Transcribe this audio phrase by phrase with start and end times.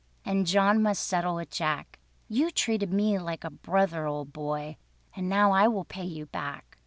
[0.25, 4.77] And John must settle with Jack; You treated me like a brother, old boy
[5.15, 6.79] And now I will pay you back.